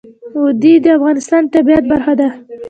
[0.43, 2.29] وادي د افغانستان د طبیعت برخه ده.